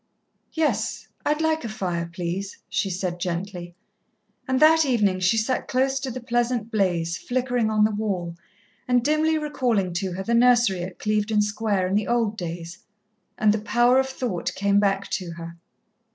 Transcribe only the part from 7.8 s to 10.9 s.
the wall, and dimly recalling to her the nursery